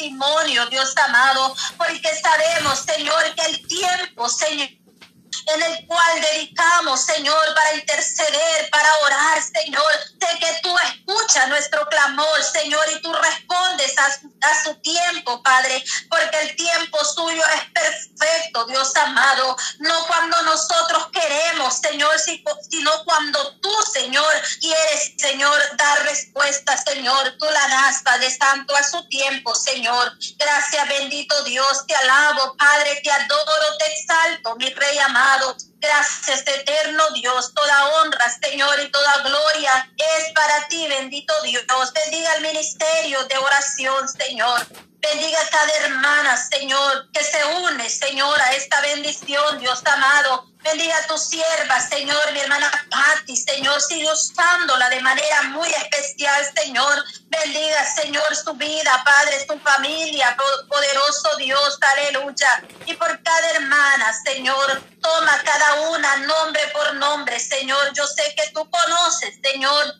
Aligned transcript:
testimonio, 0.00 0.66
Dios 0.66 0.94
amado, 0.96 1.54
porque 1.76 2.08
sabemos, 2.22 2.78
Señor, 2.78 3.22
que 3.36 3.42
el 3.50 3.66
tiempo, 3.66 4.28
Señor, 4.28 4.68
en 5.54 5.62
el 5.62 5.86
cual 5.86 6.20
dedicamos, 6.20 7.00
Señor, 7.00 7.54
para 7.54 7.74
interceder, 7.74 8.70
para 8.70 8.98
orar, 8.98 9.42
Señor. 9.42 9.92
Sé 10.20 10.38
que 10.38 10.60
tú 10.62 10.74
escuchas 10.78 11.48
nuestro 11.48 11.86
clamor, 11.88 12.42
Señor, 12.42 12.84
y 12.94 13.00
tú 13.02 13.12
respondes 13.12 13.98
a, 13.98 14.06
a, 14.06 14.64
su 14.64 14.74
tiempo, 14.80 15.42
Padre, 15.42 15.82
porque 16.08 16.40
el 16.40 16.56
tiempo 16.56 16.98
suyo 17.04 17.42
es 17.54 17.70
perfecto, 17.72 18.66
Dios 18.66 18.94
amado. 18.96 19.56
No 19.78 20.06
cuando 20.06 20.42
nosotros 20.42 21.08
queremos, 21.12 21.78
Señor, 21.78 22.14
sino 22.18 23.04
cuando 23.04 23.58
tú, 23.60 23.72
Señor, 23.92 24.32
quieres, 24.60 25.14
Señor, 25.18 25.58
dar 25.76 26.02
respuesta, 26.04 26.76
Señor. 26.76 27.36
Tú 27.38 27.46
la 27.46 27.68
das, 27.68 28.02
Padre 28.02 28.30
Santo, 28.30 28.74
a 28.76 28.82
su 28.82 29.06
tiempo, 29.08 29.54
Señor. 29.54 30.12
Gracias, 30.38 30.88
bendito 30.88 31.42
Dios. 31.44 31.86
Te 31.86 31.94
alabo, 31.94 32.56
Padre, 32.56 33.00
te 33.02 33.10
adoro, 33.10 33.76
te 33.78 33.89
mi 34.58 34.68
Rey 34.70 34.98
amado. 34.98 35.56
Gracias, 35.78 36.40
eterno 36.46 37.02
Dios. 37.14 37.52
Toda 37.54 37.88
honra, 37.88 38.24
Señor, 38.42 38.80
y 38.80 38.90
toda 38.90 39.22
gloria 39.22 39.90
es 39.96 40.32
para 40.34 40.68
ti, 40.68 40.86
bendito 40.88 41.32
Dios. 41.42 41.64
Bendiga 41.94 42.34
el 42.34 42.42
ministerio 42.42 43.24
de 43.24 43.38
oración, 43.38 44.08
Señor. 44.08 44.66
Bendiga 45.00 45.40
a 45.40 45.48
cada 45.48 45.72
hermana, 45.72 46.36
Señor, 46.36 47.10
que 47.12 47.24
se 47.24 47.42
une, 47.44 47.88
Señor, 47.88 48.40
a 48.40 48.52
esta 48.52 48.80
bendición, 48.82 49.58
Dios 49.58 49.82
amado. 49.86 50.46
Bendiga 50.62 50.94
a 50.98 51.06
tu 51.06 51.16
sierva, 51.16 51.80
Señor, 51.80 52.32
mi 52.32 52.40
hermana 52.40 52.70
Patti, 52.90 53.34
Señor, 53.34 53.80
sigue 53.80 54.12
usándola 54.12 54.90
de 54.90 55.00
manera 55.00 55.42
muy 55.44 55.68
especial, 55.68 56.44
Señor. 56.54 57.02
Bendiga, 57.28 57.86
Señor, 57.94 58.36
su 58.36 58.52
vida, 58.54 59.02
Padre, 59.02 59.46
su 59.46 59.58
familia, 59.60 60.36
poderoso 60.68 61.36
Dios, 61.38 61.78
aleluya. 61.80 62.62
Y 62.84 62.92
por 62.94 63.22
cada 63.22 63.50
hermana, 63.52 64.12
Señor, 64.22 64.82
toma 65.00 65.42
cada 65.42 65.80
una 65.88 66.16
nombre 66.18 66.60
por 66.74 66.94
nombre, 66.96 67.40
Señor. 67.40 67.94
Yo 67.94 68.06
sé 68.06 68.34
que 68.36 68.50
tú 68.50 68.68
conoces, 68.68 69.38
Señor, 69.42 69.99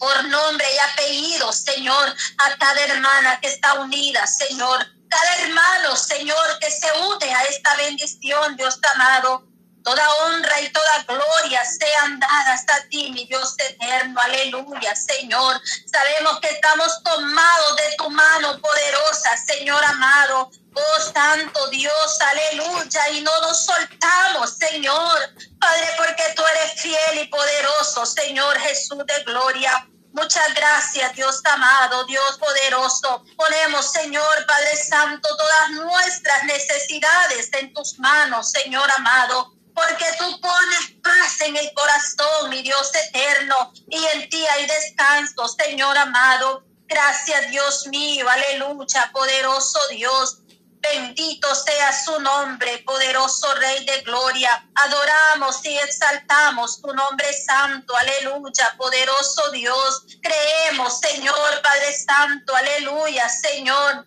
por 0.00 0.24
nombre 0.24 0.66
y 0.74 0.78
apellido, 0.78 1.52
Señor, 1.52 2.16
a 2.38 2.56
cada 2.56 2.80
hermana 2.86 3.38
que 3.38 3.48
está 3.48 3.74
unida, 3.74 4.26
Señor. 4.26 4.86
Cada 5.10 5.36
hermano, 5.42 5.94
Señor, 5.94 6.58
que 6.58 6.70
se 6.70 6.90
une 6.92 7.34
a 7.34 7.42
esta 7.44 7.76
bendición, 7.76 8.56
Dios 8.56 8.80
amado. 8.94 9.46
Toda 9.84 10.14
honra 10.14 10.60
y 10.60 10.70
toda 10.70 11.04
gloria 11.04 11.64
sean 11.64 12.18
dadas 12.20 12.64
a 12.68 12.88
ti, 12.88 13.10
mi 13.12 13.26
Dios 13.26 13.54
eterno. 13.58 14.20
Aleluya, 14.20 14.94
Señor. 14.94 15.60
Sabemos 15.90 16.40
que 16.40 16.48
estamos 16.48 17.02
tomados 17.02 17.76
de 17.76 17.96
tu 17.96 18.10
mano 18.10 18.58
poderosa, 18.60 19.36
Señor 19.36 19.82
amado. 19.84 20.50
Oh 20.74 21.00
Santo 21.12 21.68
Dios, 21.68 22.18
aleluya. 22.20 23.08
Y 23.10 23.20
no 23.22 23.40
nos 23.40 23.64
soltamos, 23.64 24.56
Señor. 24.56 25.18
Padre, 25.58 25.88
porque 25.98 26.24
tú 26.36 26.42
eres 26.54 26.80
fiel 26.80 27.18
y 27.22 27.26
poderoso, 27.28 28.06
Señor 28.06 28.58
Jesús 28.60 29.04
de 29.06 29.24
gloria. 29.24 29.89
Muchas 30.12 30.54
gracias, 30.54 31.14
Dios 31.14 31.40
amado, 31.44 32.04
Dios 32.04 32.38
poderoso. 32.38 33.24
Ponemos, 33.36 33.92
Señor 33.92 34.46
Padre 34.46 34.76
Santo, 34.76 35.28
todas 35.36 35.70
nuestras 35.70 36.44
necesidades 36.44 37.50
en 37.52 37.72
tus 37.72 37.98
manos, 37.98 38.50
Señor 38.50 38.90
amado 38.96 39.60
porque 39.74 40.04
tú 40.18 40.40
pones 40.40 40.92
paz 41.02 41.40
en 41.40 41.56
el 41.56 41.72
corazón, 41.74 42.50
mi 42.50 42.62
Dios 42.62 42.90
eterno, 42.94 43.72
y 43.88 44.04
en 44.04 44.28
ti 44.28 44.44
hay 44.46 44.66
descanso, 44.66 45.48
Señor 45.48 45.96
amado. 45.96 46.64
Gracias, 46.86 47.50
Dios 47.50 47.86
mío, 47.86 48.28
aleluya, 48.28 49.10
poderoso 49.12 49.78
Dios. 49.90 50.38
Bendito 50.80 51.54
sea 51.54 51.92
su 51.92 52.18
nombre, 52.20 52.78
poderoso 52.78 53.54
Rey 53.54 53.84
de 53.84 54.00
Gloria. 54.02 54.66
Adoramos 54.74 55.64
y 55.64 55.76
exaltamos 55.76 56.80
tu 56.80 56.92
nombre 56.94 57.32
santo, 57.32 57.94
aleluya, 57.96 58.74
poderoso 58.78 59.50
Dios. 59.50 60.06
Creemos, 60.22 60.98
Señor 61.00 61.62
Padre 61.62 61.92
Santo, 61.92 62.54
aleluya, 62.54 63.28
Señor 63.28 64.06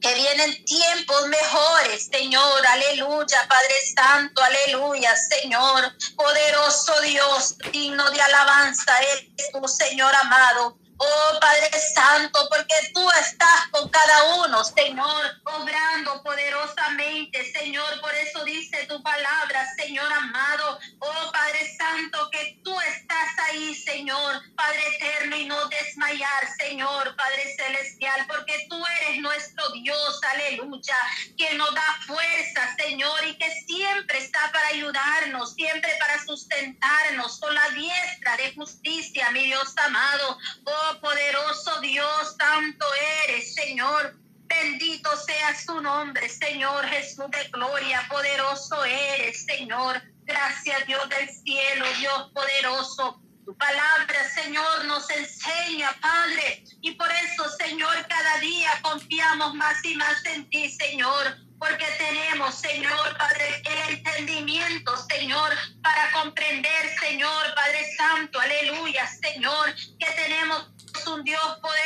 que 0.00 0.14
vienen 0.14 0.64
tiempos 0.64 1.26
mejores, 1.26 2.08
Señor, 2.10 2.66
aleluya, 2.66 3.46
Padre 3.48 3.74
Santo, 3.94 4.42
aleluya, 4.42 5.14
Señor, 5.16 5.92
poderoso 6.16 7.00
Dios, 7.02 7.56
digno 7.72 8.08
de 8.10 8.20
alabanza, 8.20 8.96
eres 9.00 9.52
tu 9.52 9.66
Señor 9.66 10.14
amado. 10.14 10.77
Oh 10.98 11.38
Padre 11.40 11.70
Santo, 11.94 12.48
porque 12.50 12.74
tú 12.92 13.08
estás 13.20 13.68
con 13.70 13.88
cada 13.88 14.34
uno, 14.36 14.64
Señor, 14.64 15.40
obrando 15.44 16.22
poderosamente, 16.22 17.52
Señor. 17.52 18.00
Por 18.00 18.14
eso 18.14 18.44
dice 18.44 18.86
tu 18.86 19.00
palabra, 19.02 19.64
Señor 19.76 20.12
amado. 20.12 20.78
Oh 20.98 21.32
Padre 21.32 21.76
Santo, 21.76 22.28
que 22.32 22.58
tú 22.64 22.78
estás 22.80 23.28
ahí, 23.48 23.74
Señor, 23.74 24.42
Padre 24.56 24.82
eterno, 24.96 25.36
y 25.36 25.46
no 25.46 25.68
desmayar, 25.68 26.48
Señor, 26.58 27.14
Padre 27.16 27.54
celestial, 27.56 28.26
porque 28.26 28.66
tú 28.68 28.82
eres 29.00 29.20
nuestro 29.20 29.68
Dios, 29.70 30.20
aleluya, 30.32 30.96
que 31.36 31.54
nos 31.54 31.72
da 31.74 31.98
fuerza, 32.06 32.76
Señor, 32.76 33.24
y 33.26 33.38
que 33.38 33.50
siempre 33.66 34.07
ayudarnos, 34.68 35.54
siempre 35.54 35.90
para 35.98 36.24
sustentarnos 36.24 37.38
con 37.40 37.54
la 37.54 37.68
diestra 37.70 38.36
de 38.36 38.54
justicia, 38.54 39.30
mi 39.30 39.44
Dios 39.44 39.74
amado. 39.78 40.38
Oh 40.64 41.00
poderoso 41.00 41.80
Dios, 41.80 42.36
santo 42.38 42.86
eres, 43.24 43.54
Señor. 43.54 44.16
Bendito 44.46 45.14
sea 45.16 45.54
su 45.60 45.80
nombre, 45.80 46.26
Señor 46.28 46.86
Jesús 46.86 47.30
de 47.30 47.48
gloria, 47.48 48.06
poderoso 48.08 48.84
eres, 48.84 49.44
Señor. 49.44 50.00
Gracias, 50.24 50.86
Dios 50.86 51.08
del 51.08 51.28
cielo, 51.28 51.84
Dios 51.98 52.30
poderoso. 52.34 53.20
Tu 53.44 53.56
palabra, 53.56 54.28
Señor, 54.34 54.84
nos 54.84 55.08
enseña, 55.10 55.90
Padre. 56.00 56.64
Y 56.82 56.92
por 56.92 57.08
eso, 57.10 57.48
Señor, 57.58 58.06
cada 58.06 58.38
día 58.40 58.70
confiamos 58.82 59.54
más 59.54 59.82
y 59.84 59.94
más 59.96 60.24
en 60.26 60.48
ti, 60.50 60.70
Señor. 60.70 61.47
Porque 61.58 61.86
tenemos, 61.98 62.54
Señor, 62.54 63.16
Padre, 63.18 63.62
el 63.64 63.96
entendimiento, 63.96 64.96
Señor, 65.08 65.50
para 65.82 66.12
comprender, 66.12 66.98
Señor, 67.00 67.54
Padre 67.54 67.96
Santo, 67.96 68.40
aleluya, 68.40 69.06
Señor, 69.06 69.74
que 69.98 70.06
tenemos 70.12 70.68
un 71.06 71.24
Dios 71.24 71.58
poderoso, 71.60 71.77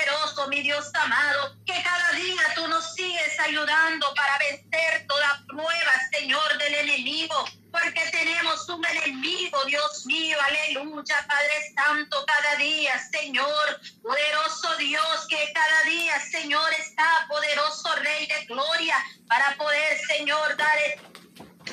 mi 0.49 0.63
Dios 0.63 0.91
amado, 0.95 1.57
que 1.67 1.83
cada 1.83 2.11
día 2.13 2.43
tú 2.55 2.67
nos 2.69 2.95
sigues 2.95 3.39
ayudando 3.41 4.07
para 4.15 4.39
vencer 4.39 5.07
toda 5.07 5.45
prueba, 5.47 5.93
Señor, 6.13 6.59
del 6.59 6.75
enemigo, 6.75 7.45
porque 7.71 8.01
tenemos 8.11 8.69
un 8.69 8.85
enemigo, 8.85 9.65
Dios 9.67 10.07
mío, 10.07 10.37
aleluya, 10.41 11.27
Padre 11.29 11.75
Santo, 11.75 12.25
cada 12.27 12.57
día, 12.57 12.93
Señor, 13.11 13.81
poderoso 14.03 14.77
Dios, 14.77 15.27
que 15.29 15.53
cada 15.53 15.83
día, 15.85 16.21
Señor, 16.31 16.73
está 16.75 17.27
poderoso 17.29 17.95
Rey 17.97 18.27
de 18.27 18.45
Gloria, 18.47 18.97
para 19.29 19.57
poder, 19.57 19.99
Señor, 20.07 20.57
dar 20.57 20.79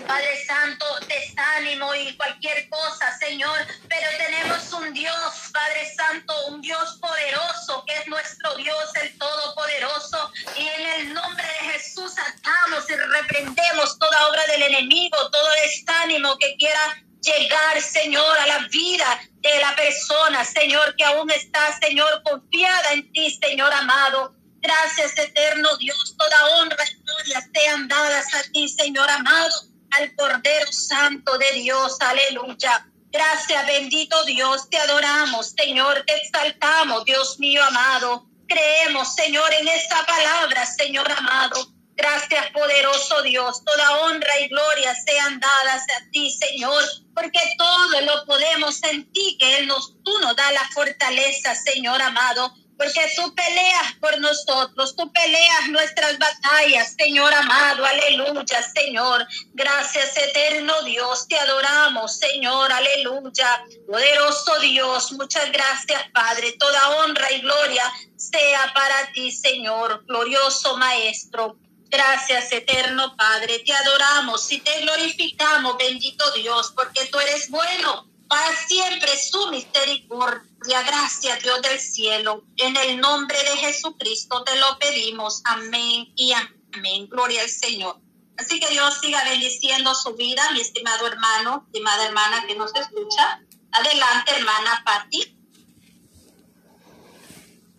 Padre 0.08 0.46
Santo, 0.46 0.86
desánimo 1.08 1.94
y 1.96 2.16
cualquier 2.16 2.70
cosa, 2.70 3.18
Señor, 3.18 3.58
pero 3.88 4.08
tenemos 4.18 4.72
un 4.74 4.94
Dios, 4.94 5.50
Padre 5.52 5.94
Santo, 5.96 6.34
un 6.48 6.62
Dios 6.62 6.98
poderoso, 7.02 7.84
que 7.86 7.96
es 7.96 8.08
nuestro 8.08 8.56
Dios, 8.56 8.96
el 9.02 9.18
Todopoderoso, 9.18 10.32
y 10.58 10.68
en 10.68 10.90
el 11.02 11.14
nombre 11.14 11.44
de 11.44 11.72
Jesús 11.72 12.14
atamos 12.18 12.90
y 12.90 12.96
reprendemos 12.96 13.98
toda 14.00 14.28
obra 14.30 14.46
del 14.48 14.64
enemigo, 14.64 15.18
todo 15.32 15.50
desánimo 15.64 16.38
que 16.38 16.56
quiera 16.58 17.04
llegar, 17.22 17.82
Señor, 17.82 18.38
a 18.40 18.48
la 18.48 18.60
vida 18.68 19.22
de 19.34 19.60
la 19.60 19.76
persona, 19.76 20.46
Señor, 20.46 20.96
que 20.96 21.04
aún 21.04 21.30
está, 21.32 21.78
Señor, 21.80 22.22
confiada 22.24 22.94
en 22.94 23.12
ti, 23.12 23.38
Señor 23.42 23.74
amado. 23.74 24.36
Gracias, 24.62 25.18
eterno 25.18 25.78
Dios. 25.78 26.16
Toda 26.18 26.46
honra 26.58 26.84
y 26.84 27.04
gloria 27.04 27.50
sean 27.54 27.88
dadas 27.88 28.34
a 28.34 28.44
ti, 28.52 28.68
Señor 28.68 29.10
amado 29.10 29.70
al 29.92 30.16
Cordero 30.16 30.72
Santo 30.72 31.38
de 31.38 31.52
Dios. 31.54 31.98
Aleluya. 32.00 32.86
Gracias, 33.12 33.66
bendito 33.66 34.24
Dios. 34.26 34.70
Te 34.70 34.78
adoramos, 34.78 35.54
Señor. 35.58 36.04
Te 36.06 36.16
exaltamos, 36.16 37.06
Dios 37.06 37.40
mío 37.40 37.64
amado. 37.64 38.28
Creemos, 38.48 39.16
Señor, 39.16 39.52
en 39.54 39.68
esta 39.68 40.06
palabra, 40.06 40.66
Señor 40.66 41.12
amado. 41.12 41.74
Gracias, 41.96 42.52
poderoso 42.52 43.22
Dios. 43.24 43.64
Toda 43.66 44.00
honra 44.00 44.40
y 44.40 44.48
gloria 44.48 44.96
sean 44.96 45.40
dadas 45.40 45.84
a 45.98 46.10
ti, 46.12 46.32
Señor, 46.32 46.84
porque 47.14 47.40
todo 47.58 48.02
lo 48.02 48.26
podemos 48.26 48.82
en 48.84 49.12
ti, 49.12 49.38
que 49.40 49.58
Él 49.58 49.68
nos, 49.68 50.02
tú 50.04 50.18
nos 50.20 50.36
da 50.36 50.52
la 50.52 50.68
fortaleza, 50.74 51.54
Señor 51.56 52.02
amado. 52.02 52.54
Porque 52.80 53.12
tú 53.14 53.36
peleas 53.36 53.94
por 54.00 54.18
nosotros, 54.22 54.96
tú 54.96 55.12
peleas 55.12 55.68
nuestras 55.68 56.18
batallas, 56.18 56.96
Señor 56.98 57.34
amado, 57.34 57.86
aleluya, 57.86 58.64
Señor. 58.74 59.28
Gracias, 59.54 60.16
eterno 60.16 60.82
Dios, 60.84 61.28
te 61.28 61.38
adoramos, 61.38 62.18
Señor, 62.18 62.72
aleluya. 62.72 63.66
Poderoso 63.86 64.60
Dios, 64.62 65.12
muchas 65.12 65.52
gracias, 65.52 66.10
Padre. 66.14 66.54
Toda 66.54 67.02
honra 67.02 67.30
y 67.34 67.42
gloria 67.42 67.84
sea 68.16 68.72
para 68.74 69.12
ti, 69.12 69.30
Señor, 69.34 70.06
glorioso 70.06 70.78
Maestro. 70.78 71.58
Gracias, 71.90 72.50
eterno 72.54 73.14
Padre. 73.18 73.60
Te 73.60 73.74
adoramos 73.74 74.50
y 74.54 74.62
te 74.62 74.80
glorificamos, 74.82 75.78
bendito 75.78 76.32
Dios, 76.32 76.72
porque 76.74 77.08
tú 77.08 77.20
eres 77.20 77.50
bueno. 77.50 78.09
Para 78.30 78.56
siempre 78.68 79.10
su 79.18 79.50
misericordia. 79.50 80.84
Gracias, 80.84 81.42
Dios 81.42 81.62
del 81.64 81.80
cielo. 81.80 82.44
En 82.58 82.78
el 82.78 83.00
nombre 83.00 83.38
de 83.38 83.58
Jesucristo 83.58 84.44
te 84.44 84.56
lo 84.58 84.78
pedimos. 84.78 85.42
Amén 85.46 86.14
y 86.16 86.34
amén. 86.34 87.10
Gloria 87.10 87.42
al 87.42 87.50
Señor. 87.50 88.00
Así 88.38 88.60
que 88.60 88.70
Dios 88.70 89.00
siga 89.02 89.24
bendiciendo 89.26 89.94
su 89.96 90.14
vida, 90.14 90.44
mi 90.54 90.62
estimado 90.62 91.08
hermano, 91.08 91.64
estimada 91.66 92.06
hermana 92.06 92.46
que 92.48 92.56
nos 92.56 92.74
escucha. 92.76 93.42
Adelante, 93.72 94.32
hermana 94.36 94.84
Patti. 94.86 95.39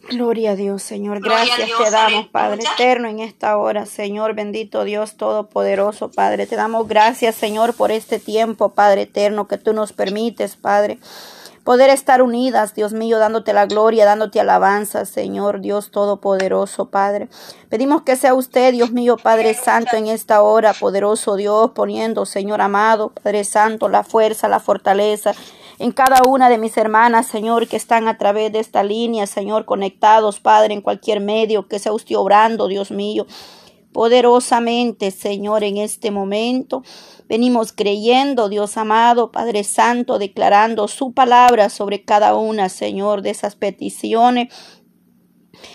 Gloria 0.08 0.52
a 0.52 0.56
Dios, 0.56 0.82
Señor. 0.82 1.20
Gracias 1.20 1.68
te 1.76 1.90
damos, 1.90 2.26
Padre 2.28 2.62
eterno, 2.74 3.08
en 3.08 3.20
esta 3.20 3.56
hora, 3.58 3.86
Señor. 3.86 4.34
Bendito 4.34 4.84
Dios 4.84 5.16
Todopoderoso, 5.16 6.10
Padre. 6.10 6.46
Te 6.46 6.56
damos 6.56 6.88
gracias, 6.88 7.34
Señor, 7.34 7.74
por 7.74 7.92
este 7.92 8.18
tiempo, 8.18 8.70
Padre 8.70 9.02
eterno, 9.02 9.46
que 9.46 9.58
tú 9.58 9.72
nos 9.72 9.92
permites, 9.92 10.56
Padre. 10.56 10.98
Poder 11.64 11.90
estar 11.90 12.22
unidas, 12.22 12.74
Dios 12.74 12.94
mío, 12.94 13.18
dándote 13.18 13.52
la 13.52 13.66
gloria, 13.66 14.06
dándote 14.06 14.40
alabanza, 14.40 15.04
Señor, 15.04 15.60
Dios 15.60 15.90
Todopoderoso, 15.90 16.86
Padre. 16.86 17.28
Pedimos 17.68 18.02
que 18.02 18.16
sea 18.16 18.32
usted, 18.32 18.72
Dios 18.72 18.92
mío, 18.92 19.18
Padre 19.22 19.52
Santo, 19.54 19.96
en 19.96 20.06
esta 20.06 20.40
hora, 20.42 20.72
poderoso 20.72 21.36
Dios, 21.36 21.72
poniendo, 21.72 22.24
Señor 22.24 22.62
amado, 22.62 23.10
Padre 23.10 23.44
Santo, 23.44 23.88
la 23.90 24.02
fuerza, 24.02 24.48
la 24.48 24.58
fortaleza 24.58 25.34
en 25.80 25.92
cada 25.92 26.20
una 26.28 26.50
de 26.50 26.58
mis 26.58 26.76
hermanas, 26.76 27.26
Señor, 27.26 27.66
que 27.66 27.76
están 27.76 28.06
a 28.06 28.18
través 28.18 28.52
de 28.52 28.60
esta 28.60 28.82
línea, 28.82 29.26
Señor, 29.26 29.64
conectados, 29.64 30.38
Padre, 30.38 30.74
en 30.74 30.82
cualquier 30.82 31.20
medio, 31.20 31.68
que 31.68 31.78
sea 31.78 31.92
usted 31.92 32.16
obrando, 32.16 32.68
Dios 32.68 32.90
mío 32.90 33.26
poderosamente, 33.92 35.10
Señor, 35.10 35.64
en 35.64 35.78
este 35.78 36.10
momento. 36.10 36.82
Venimos 37.28 37.72
creyendo, 37.72 38.48
Dios 38.48 38.76
amado, 38.76 39.30
Padre 39.30 39.64
Santo, 39.64 40.18
declarando 40.18 40.86
su 40.88 41.12
palabra 41.12 41.70
sobre 41.70 42.04
cada 42.04 42.34
una, 42.34 42.68
Señor, 42.68 43.22
de 43.22 43.30
esas 43.30 43.56
peticiones 43.56 44.52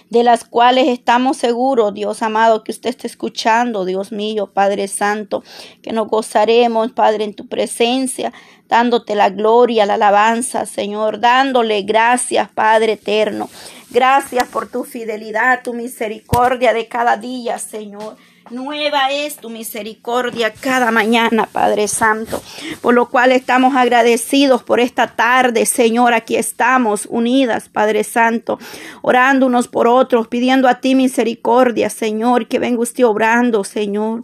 de 0.09 0.23
las 0.23 0.43
cuales 0.45 0.87
estamos 0.87 1.37
seguros, 1.37 1.93
Dios 1.93 2.21
amado, 2.21 2.63
que 2.63 2.71
usted 2.71 2.89
está 2.89 3.07
escuchando, 3.07 3.85
Dios 3.85 4.11
mío, 4.11 4.51
Padre 4.53 4.87
Santo, 4.87 5.43
que 5.81 5.91
nos 5.91 6.07
gozaremos, 6.07 6.91
Padre, 6.91 7.23
en 7.23 7.33
tu 7.33 7.47
presencia, 7.47 8.33
dándote 8.67 9.15
la 9.15 9.29
gloria, 9.29 9.85
la 9.85 9.95
alabanza, 9.95 10.65
Señor, 10.65 11.19
dándole 11.19 11.81
gracias, 11.83 12.49
Padre 12.49 12.93
eterno. 12.93 13.49
Gracias 13.89 14.47
por 14.47 14.67
tu 14.69 14.83
fidelidad, 14.83 15.61
tu 15.63 15.73
misericordia 15.73 16.73
de 16.73 16.87
cada 16.87 17.17
día, 17.17 17.59
Señor. 17.59 18.17
Nueva 18.51 19.09
es 19.11 19.37
tu 19.37 19.49
misericordia 19.49 20.53
cada 20.53 20.91
mañana, 20.91 21.49
Padre 21.51 21.87
Santo, 21.87 22.43
por 22.79 22.93
lo 22.93 23.09
cual 23.09 23.31
estamos 23.31 23.75
agradecidos 23.75 24.61
por 24.61 24.79
esta 24.79 25.07
tarde, 25.07 25.65
Señor. 25.65 26.13
Aquí 26.13 26.35
estamos 26.35 27.07
unidas, 27.09 27.69
Padre 27.69 28.03
Santo, 28.03 28.59
orando 29.01 29.47
unos 29.47 29.67
por 29.67 29.87
otros, 29.87 30.27
pidiendo 30.27 30.67
a 30.67 30.75
ti 30.75 30.93
misericordia, 30.93 31.89
Señor, 31.89 32.47
que 32.47 32.59
venga 32.59 32.81
usted 32.81 33.05
obrando, 33.05 33.63
Señor. 33.63 34.23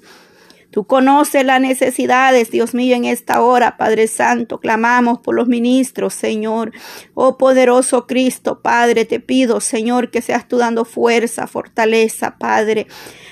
Tú 0.72 0.86
conoces 0.86 1.46
las 1.46 1.60
necesidades, 1.60 2.50
Dios 2.50 2.74
mío, 2.74 2.96
en 2.96 3.04
esta 3.04 3.42
hora, 3.42 3.76
Padre 3.76 4.08
Santo. 4.08 4.62
Clamamos 4.62 5.20
por 5.20 5.36
los 5.36 5.50
ministros, 5.50 6.14
Señor. 6.14 6.72
Oh 7.14 7.38
poderoso 7.38 8.08
Cristo, 8.08 8.62
Padre, 8.62 9.04
te 9.04 9.20
pido, 9.20 9.60
Señor, 9.60 10.12
que 10.12 10.22
seas 10.22 10.48
tú 10.48 10.58
dando 10.58 10.86
fuerza, 10.86 11.46
fortaleza, 11.46 12.38
Padre. 12.40 12.88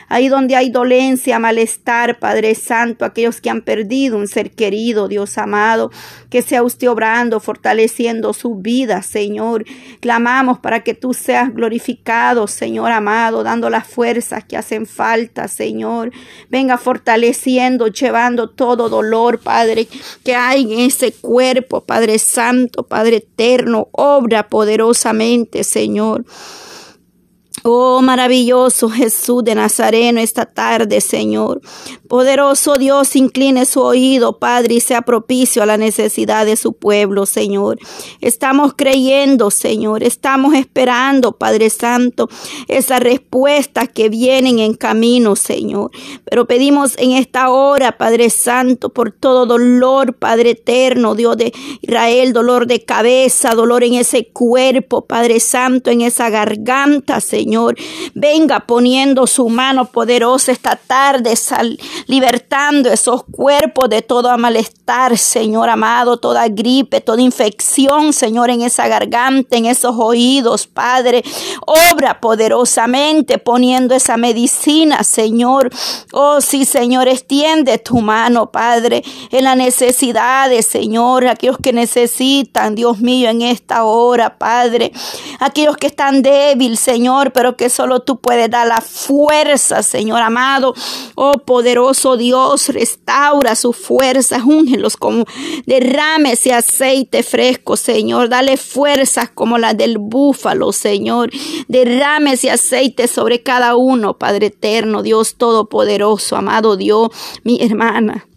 Ahí 0.09 0.27
donde 0.27 0.55
hay 0.55 0.69
dolencia, 0.69 1.39
malestar, 1.39 2.19
Padre 2.19 2.55
Santo, 2.55 3.05
aquellos 3.05 3.39
que 3.39 3.49
han 3.49 3.61
perdido 3.61 4.17
un 4.17 4.27
ser 4.27 4.51
querido, 4.51 5.07
Dios 5.07 5.37
amado, 5.37 5.91
que 6.29 6.41
sea 6.41 6.63
usted 6.63 6.89
obrando, 6.89 7.39
fortaleciendo 7.39 8.33
su 8.33 8.55
vida, 8.55 9.01
Señor. 9.01 9.63
Clamamos 10.01 10.59
para 10.59 10.83
que 10.83 10.93
tú 10.93 11.13
seas 11.13 11.53
glorificado, 11.53 12.47
Señor 12.47 12.91
amado, 12.91 13.43
dando 13.43 13.69
las 13.69 13.87
fuerzas 13.87 14.43
que 14.43 14.57
hacen 14.57 14.87
falta, 14.87 15.47
Señor. 15.47 16.11
Venga 16.49 16.77
fortaleciendo, 16.77 17.28
llevando 17.87 18.49
todo 18.49 18.89
dolor, 18.89 19.39
Padre, 19.39 19.87
que 20.23 20.35
hay 20.35 20.73
en 20.73 20.79
ese 20.79 21.11
cuerpo, 21.11 21.81
Padre 21.81 22.19
Santo, 22.19 22.83
Padre 22.83 23.17
eterno. 23.17 23.87
Obra 23.91 24.47
poderosamente, 24.49 25.63
Señor. 25.63 26.25
Oh 27.71 28.01
maravilloso 28.01 28.89
Jesús 28.89 29.43
de 29.43 29.53
Nazareno 29.53 30.19
esta 30.19 30.47
tarde, 30.47 31.01
Señor. 31.01 31.61
Poderoso 32.07 32.73
Dios, 32.77 33.15
incline 33.15 33.63
su 33.65 33.81
oído, 33.81 34.39
Padre, 34.39 34.73
y 34.73 34.79
sea 34.79 35.03
propicio 35.03 35.61
a 35.61 35.67
la 35.67 35.77
necesidad 35.77 36.47
de 36.47 36.55
su 36.55 36.73
pueblo, 36.73 37.27
Señor. 37.27 37.77
Estamos 38.21 38.73
creyendo, 38.75 39.51
Señor. 39.51 40.01
Estamos 40.01 40.55
esperando, 40.55 41.33
Padre 41.33 41.69
Santo, 41.69 42.27
esas 42.67 43.01
respuestas 43.01 43.87
que 43.89 44.09
vienen 44.09 44.57
en 44.57 44.73
camino, 44.73 45.35
Señor. 45.35 45.91
Pero 46.25 46.47
pedimos 46.47 46.97
en 46.97 47.11
esta 47.11 47.51
hora, 47.51 47.99
Padre 47.99 48.31
Santo, 48.31 48.89
por 48.89 49.11
todo 49.11 49.45
dolor, 49.45 50.15
Padre 50.15 50.51
eterno, 50.51 51.13
Dios 51.13 51.37
de 51.37 51.53
Israel, 51.81 52.33
dolor 52.33 52.65
de 52.65 52.83
cabeza, 52.83 53.53
dolor 53.53 53.83
en 53.83 53.93
ese 53.93 54.29
cuerpo, 54.29 55.05
Padre 55.05 55.39
Santo, 55.39 55.91
en 55.91 56.01
esa 56.01 56.31
garganta, 56.31 57.21
Señor. 57.21 57.58
Señor. 57.59 57.75
Venga 58.13 58.61
poniendo 58.61 59.27
su 59.27 59.49
mano 59.49 59.85
poderosa 59.85 60.51
esta 60.51 60.75
tarde, 60.75 61.35
sal, 61.35 61.79
libertando 62.07 62.89
esos 62.89 63.23
cuerpos 63.23 63.89
de 63.89 64.01
todo 64.01 64.35
malestar, 64.37 65.17
Señor 65.17 65.69
amado, 65.69 66.17
toda 66.17 66.47
gripe, 66.47 67.01
toda 67.01 67.21
infección, 67.21 68.13
Señor, 68.13 68.49
en 68.49 68.61
esa 68.61 68.87
garganta, 68.87 69.57
en 69.57 69.65
esos 69.65 69.95
oídos, 69.97 70.67
Padre. 70.67 71.23
Obra 71.65 72.19
poderosamente 72.19 73.37
poniendo 73.37 73.95
esa 73.95 74.17
medicina, 74.17 75.03
Señor. 75.03 75.69
Oh, 76.11 76.41
sí, 76.41 76.65
Señor, 76.65 77.07
extiende 77.07 77.77
tu 77.77 77.99
mano, 77.99 78.51
Padre, 78.51 79.03
en 79.31 79.43
la 79.43 79.55
necesidad 79.55 80.49
de 80.49 80.63
Señor, 80.63 81.27
aquellos 81.27 81.57
que 81.57 81.73
necesitan, 81.73 82.75
Dios 82.75 82.99
mío, 82.99 83.29
en 83.29 83.41
esta 83.41 83.83
hora, 83.83 84.37
Padre. 84.37 84.91
Aquellos 85.39 85.77
que 85.77 85.87
están 85.87 86.21
débiles, 86.21 86.79
Señor, 86.79 87.31
pero 87.39 87.55
que 87.55 87.69
solo 87.69 88.01
tú 88.01 88.19
puedes 88.19 88.49
dar 88.49 88.67
la 88.67 88.81
fuerza, 88.81 89.81
Señor 89.81 90.21
amado. 90.21 90.73
Oh 91.15 91.31
poderoso 91.31 92.17
Dios, 92.17 92.67
restaura 92.67 93.55
su 93.55 93.71
fuerza, 93.71 94.43
úngelos 94.45 94.97
como 94.97 95.23
derrame 95.65 96.33
ese 96.33 96.51
aceite 96.51 97.23
fresco, 97.23 97.77
Señor. 97.77 98.27
Dale 98.27 98.57
fuerzas 98.57 99.29
como 99.29 99.57
la 99.57 99.73
del 99.73 99.99
búfalo, 99.99 100.73
Señor. 100.73 101.29
Derrame 101.69 102.33
ese 102.33 102.51
aceite 102.51 103.07
sobre 103.07 103.41
cada 103.41 103.77
uno, 103.77 104.17
Padre 104.17 104.47
eterno, 104.47 105.01
Dios 105.01 105.35
todopoderoso, 105.37 106.35
amado 106.35 106.75
Dios, 106.75 107.07
mi 107.45 107.63
hermana 107.63 108.28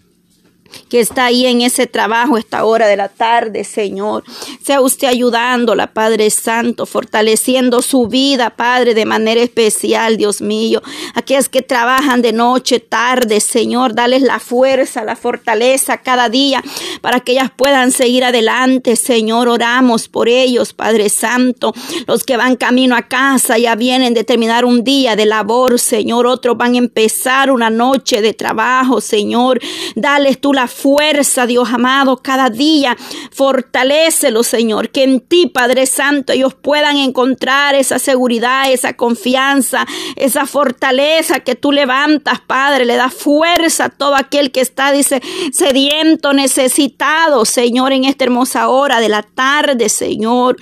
que 0.88 1.00
está 1.00 1.26
ahí 1.26 1.46
en 1.46 1.62
ese 1.62 1.86
trabajo 1.86 2.36
esta 2.36 2.64
hora 2.64 2.86
de 2.86 2.96
la 2.96 3.08
tarde, 3.08 3.64
Señor. 3.64 4.24
Sea 4.62 4.80
usted 4.80 5.08
ayudándola, 5.08 5.92
Padre 5.92 6.30
Santo, 6.30 6.86
fortaleciendo 6.86 7.82
su 7.82 8.08
vida, 8.08 8.50
Padre, 8.50 8.94
de 8.94 9.06
manera 9.06 9.40
especial, 9.40 10.16
Dios 10.16 10.40
mío. 10.40 10.82
Aquellas 11.14 11.48
que 11.48 11.62
trabajan 11.62 12.22
de 12.22 12.32
noche, 12.32 12.80
tarde, 12.80 13.40
Señor, 13.40 13.94
dales 13.94 14.22
la 14.22 14.38
fuerza, 14.38 15.04
la 15.04 15.16
fortaleza 15.16 15.98
cada 15.98 16.28
día 16.28 16.62
para 17.00 17.20
que 17.20 17.32
ellas 17.32 17.50
puedan 17.54 17.92
seguir 17.92 18.24
adelante, 18.24 18.96
Señor. 18.96 19.48
Oramos 19.48 20.08
por 20.08 20.28
ellos, 20.28 20.72
Padre 20.72 21.08
Santo. 21.08 21.72
Los 22.06 22.24
que 22.24 22.36
van 22.36 22.56
camino 22.56 22.96
a 22.96 23.02
casa 23.02 23.58
ya 23.58 23.74
vienen 23.74 24.14
de 24.14 24.24
terminar 24.24 24.64
un 24.64 24.84
día 24.84 25.16
de 25.16 25.26
labor, 25.26 25.78
Señor. 25.78 26.26
Otros 26.26 26.56
van 26.56 26.74
a 26.74 26.78
empezar 26.78 27.50
una 27.50 27.70
noche 27.70 28.22
de 28.22 28.34
trabajo, 28.34 29.00
Señor. 29.00 29.60
Dales 29.94 30.40
tú 30.40 30.52
la 30.52 30.61
fuerza, 30.66 31.46
Dios 31.46 31.68
amado, 31.72 32.18
cada 32.18 32.50
día. 32.50 32.96
Fortalécelo, 33.30 34.42
Señor, 34.42 34.90
que 34.90 35.04
en 35.04 35.20
ti, 35.20 35.46
Padre 35.46 35.86
Santo, 35.86 36.32
ellos 36.32 36.54
puedan 36.54 36.96
encontrar 36.96 37.74
esa 37.74 37.98
seguridad, 37.98 38.70
esa 38.70 38.94
confianza, 38.94 39.86
esa 40.16 40.46
fortaleza 40.46 41.40
que 41.40 41.54
tú 41.54 41.72
levantas, 41.72 42.40
Padre. 42.40 42.84
Le 42.84 42.96
da 42.96 43.10
fuerza 43.10 43.86
a 43.86 43.88
todo 43.88 44.14
aquel 44.14 44.50
que 44.50 44.60
está, 44.60 44.92
dice, 44.92 45.20
sediento, 45.52 46.32
necesitado, 46.32 47.44
Señor, 47.44 47.92
en 47.92 48.04
esta 48.04 48.24
hermosa 48.24 48.68
hora 48.68 49.00
de 49.00 49.08
la 49.08 49.22
tarde, 49.22 49.88
Señor. 49.88 50.56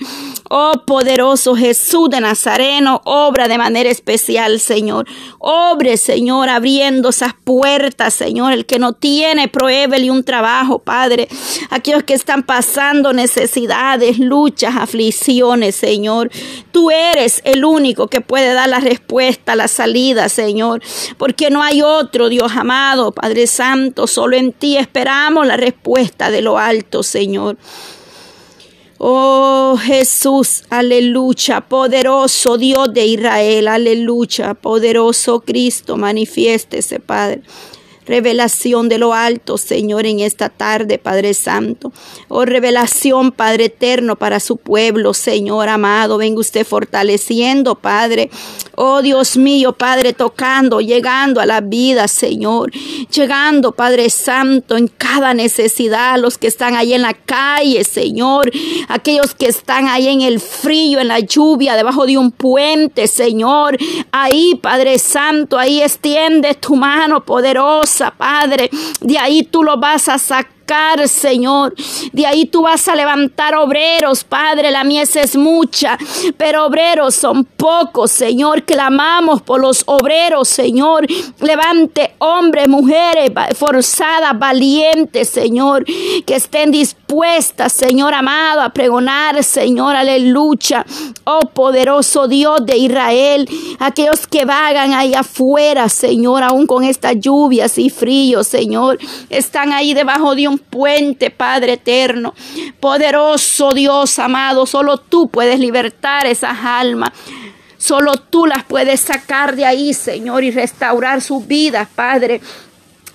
Oh, 0.49 0.73
poderoso 0.85 1.55
Jesús 1.55 2.09
de 2.09 2.19
Nazareno, 2.19 3.01
obra 3.05 3.47
de 3.47 3.57
manera 3.57 3.89
especial, 3.89 4.59
Señor. 4.59 5.07
Obre, 5.39 5.97
Señor, 5.97 6.49
abriendo 6.49 7.09
esas 7.09 7.33
puertas, 7.33 8.13
Señor. 8.13 8.53
El 8.53 8.65
que 8.65 8.79
no 8.79 8.93
tiene, 8.93 9.47
pruébele 9.91 10.11
un 10.11 10.23
trabajo, 10.23 10.79
Padre. 10.79 11.27
Aquellos 11.69 12.03
que 12.03 12.13
están 12.13 12.43
pasando 12.43 13.13
necesidades, 13.13 14.19
luchas, 14.19 14.75
aflicciones, 14.77 15.75
Señor. 15.75 16.31
Tú 16.71 16.91
eres 16.91 17.41
el 17.43 17.65
único 17.65 18.07
que 18.07 18.21
puede 18.21 18.53
dar 18.53 18.69
la 18.69 18.79
respuesta, 18.79 19.55
la 19.55 19.67
salida, 19.67 20.29
Señor. 20.29 20.81
Porque 21.17 21.49
no 21.49 21.61
hay 21.61 21.81
otro, 21.81 22.29
Dios 22.29 22.53
amado, 22.55 23.11
Padre 23.11 23.47
Santo. 23.47 24.07
Solo 24.07 24.37
en 24.37 24.53
ti 24.53 24.77
esperamos 24.77 25.45
la 25.45 25.57
respuesta 25.57 26.31
de 26.31 26.41
lo 26.41 26.57
alto, 26.57 27.03
Señor. 27.03 27.57
Oh 28.97 29.77
Jesús, 29.81 30.63
aleluya, 30.69 31.61
poderoso 31.61 32.59
Dios 32.59 32.93
de 32.93 33.07
Israel, 33.07 33.67
aleluya, 33.67 34.53
poderoso 34.53 35.39
Cristo, 35.41 35.97
manifiéstese, 35.97 36.99
Padre 36.99 37.41
revelación 38.11 38.89
de 38.89 38.97
lo 38.97 39.13
alto, 39.13 39.57
Señor, 39.57 40.05
en 40.05 40.19
esta 40.19 40.49
tarde, 40.49 40.97
Padre 40.97 41.33
Santo. 41.33 41.93
Oh, 42.27 42.43
revelación, 42.43 43.31
Padre 43.31 43.65
eterno, 43.65 44.17
para 44.17 44.41
su 44.41 44.57
pueblo, 44.57 45.13
Señor 45.13 45.69
amado. 45.69 46.17
Venga 46.17 46.41
usted 46.41 46.65
fortaleciendo, 46.65 47.75
Padre. 47.75 48.29
Oh, 48.75 49.01
Dios 49.01 49.37
mío, 49.37 49.71
Padre, 49.71 50.11
tocando, 50.11 50.81
llegando 50.81 51.39
a 51.39 51.45
la 51.45 51.61
vida, 51.61 52.09
Señor. 52.09 52.71
Llegando, 53.15 53.71
Padre 53.71 54.09
Santo, 54.09 54.75
en 54.75 54.89
cada 54.89 55.33
necesidad, 55.33 56.19
los 56.19 56.37
que 56.37 56.47
están 56.47 56.75
ahí 56.75 56.93
en 56.93 57.03
la 57.03 57.13
calle, 57.13 57.85
Señor. 57.85 58.51
Aquellos 58.89 59.33
que 59.35 59.47
están 59.47 59.87
ahí 59.87 60.09
en 60.09 60.19
el 60.19 60.41
frío, 60.41 60.99
en 60.99 61.07
la 61.07 61.19
lluvia, 61.19 61.77
debajo 61.77 62.05
de 62.05 62.17
un 62.17 62.31
puente, 62.31 63.07
Señor. 63.07 63.77
Ahí, 64.11 64.55
Padre 64.61 64.99
Santo, 64.99 65.57
ahí 65.57 65.81
extiende 65.81 66.55
tu 66.55 66.75
mano 66.75 67.23
poderosa 67.23 68.00
Padre. 68.09 68.71
De 68.99 69.19
ahí 69.19 69.43
tú 69.43 69.61
lo 69.61 69.77
vas 69.77 70.09
a 70.09 70.17
sacar 70.17 70.60
Señor. 71.07 71.73
De 72.13 72.25
ahí 72.25 72.45
tú 72.45 72.61
vas 72.61 72.87
a 72.87 72.95
levantar 72.95 73.55
obreros, 73.55 74.23
Padre. 74.23 74.71
La 74.71 74.83
mies 74.83 75.15
es 75.15 75.35
mucha, 75.35 75.97
pero 76.37 76.65
obreros 76.65 77.15
son 77.15 77.43
pocos, 77.43 78.11
Señor. 78.11 78.63
Clamamos 78.63 79.41
por 79.41 79.59
los 79.59 79.83
obreros, 79.85 80.47
Señor. 80.47 81.05
Levante 81.39 82.15
hombres, 82.19 82.69
mujeres 82.69 83.31
forzadas, 83.55 84.37
valientes, 84.39 85.29
Señor. 85.29 85.83
Que 86.25 86.35
estén 86.35 86.71
dispuestas, 86.71 87.73
Señor 87.73 88.13
amado, 88.13 88.61
a 88.61 88.69
pregonar, 88.69 89.43
Señor. 89.43 89.95
Aleluya. 89.95 90.85
Oh 91.25 91.41
poderoso 91.53 92.27
Dios 92.27 92.65
de 92.65 92.77
Israel. 92.77 93.47
Aquellos 93.79 94.25
que 94.27 94.45
vagan 94.45 94.93
ahí 94.93 95.13
afuera, 95.13 95.89
Señor, 95.89 96.43
aún 96.43 96.65
con 96.65 96.83
estas 96.83 97.19
lluvias 97.19 97.77
y 97.77 97.89
fríos, 97.89 98.47
Señor. 98.47 98.99
Están 99.29 99.73
ahí 99.73 99.93
debajo 99.93 100.33
de 100.35 100.47
un 100.47 100.60
puente, 100.61 101.29
Padre 101.29 101.73
eterno. 101.73 102.33
Poderoso 102.79 103.73
Dios 103.73 104.17
amado, 104.19 104.65
solo 104.65 104.97
tú 104.97 105.27
puedes 105.27 105.59
libertar 105.59 106.25
esas 106.25 106.57
almas. 106.63 107.11
Solo 107.77 108.17
tú 108.17 108.45
las 108.45 108.63
puedes 108.63 109.01
sacar 109.01 109.55
de 109.55 109.65
ahí, 109.65 109.93
Señor, 109.93 110.43
y 110.43 110.51
restaurar 110.51 111.19
sus 111.21 111.47
vidas, 111.47 111.87
Padre. 111.93 112.39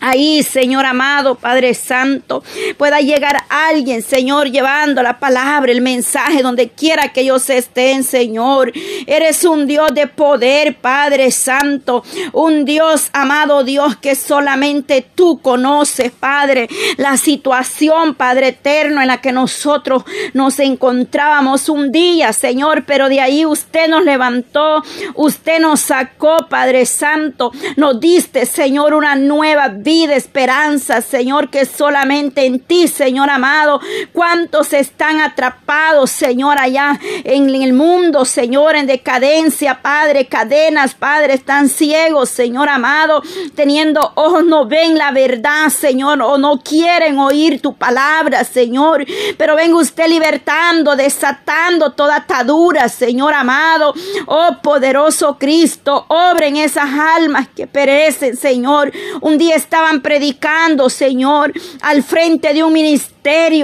Ahí, 0.01 0.43
Señor 0.43 0.85
amado, 0.85 1.37
Padre 1.37 1.73
Santo, 1.73 2.45
pueda 2.77 3.01
llegar 3.01 3.45
alguien, 3.49 4.03
Señor, 4.03 4.51
llevando 4.51 5.03
la 5.03 5.19
palabra, 5.19 5.73
el 5.73 5.81
mensaje, 5.81 6.43
donde 6.43 6.69
quiera 6.69 7.13
que 7.13 7.23
ellos 7.23 7.49
estén, 7.49 8.05
Señor. 8.05 8.73
Eres 9.07 9.43
un 9.45 9.67
Dios 9.67 9.95
de 9.95 10.07
poder, 10.07 10.77
Padre 10.77 11.31
Santo, 11.31 12.05
un 12.33 12.67
Dios, 12.67 13.09
amado 13.15 13.65
Dios, 13.65 13.97
que 13.97 14.15
solamente 14.15 15.07
tú 15.15 15.41
conoces, 15.41 16.13
Padre, 16.13 16.69
la 16.99 17.17
situación, 17.17 18.15
Padre 18.15 18.49
eterno, 18.49 19.01
en 19.01 19.09
la 19.09 19.23
que 19.23 19.33
nosotros 19.33 20.05
nos 20.35 20.59
encontrábamos 20.59 21.71
un 21.71 21.91
día, 21.91 22.35
Señor, 22.35 22.85
pero 22.85 23.09
de 23.09 23.21
ahí 23.21 23.47
usted 23.47 23.89
nos 23.89 24.05
levantó, 24.05 24.83
usted 25.15 25.59
nos 25.59 25.81
sacó, 25.81 26.49
Padre 26.51 26.85
Santo, 26.85 27.51
nos 27.77 27.99
diste, 27.99 28.45
Señor, 28.45 28.93
una 28.93 29.17
nueva 29.17 29.69
vida 29.69 29.86
vida, 29.87 30.17
esperanza, 30.17 31.01
Señor, 31.01 31.49
que 31.49 31.65
solamente 31.65 32.45
en 32.45 32.59
ti, 32.59 32.89
Señor 32.89 33.31
amado, 33.31 33.81
cuántos 34.13 34.73
están 34.73 35.21
atrapados, 35.21 36.11
Señor, 36.11 36.59
allá 36.59 36.99
en 37.23 37.49
el 37.55 37.73
mundo, 37.73 38.25
Señor, 38.25 38.75
en 38.75 38.89
decadencia, 38.89 39.81
Padre, 39.83 40.27
cadenas, 40.27 40.95
Padre, 40.95 41.35
están 41.35 41.69
ciegos, 41.69 42.31
Señor 42.31 42.69
amado, 42.69 43.23
teniendo 43.55 44.11
ojos, 44.17 44.45
no 44.45 44.67
ven 44.67 44.99
la 44.99 45.13
verdad, 45.13 45.69
Señor, 45.69 46.21
o 46.21 46.37
no 46.37 46.61
quieren 46.65 47.21
oír 47.21 47.63
tu 47.63 47.73
palabra, 47.75 48.43
Señor, 48.43 49.07
pero 49.39 49.55
venga 49.55 49.77
usted 49.77 50.09
libertando, 50.09 50.97
desatando 50.97 51.93
toda 51.93 52.17
atadura, 52.17 52.89
Señor 52.89 53.35
amado, 53.35 53.95
oh 54.27 54.57
poderoso 54.61 55.39
Cristo, 55.39 56.07
obra 56.09 56.49
en 56.49 56.57
esas 56.57 56.91
almas 56.91 57.47
que 57.55 57.69
perecen, 57.69 58.37
Señor, 58.37 58.91
un 59.21 59.39
día 59.39 59.55
está 59.55 59.76
estaban 59.77 60.01
predicando, 60.01 60.89
Señor, 60.89 61.53
al 61.83 62.03
frente 62.03 62.55
de 62.55 62.65
un 62.65 62.73
ministerio 62.73 63.17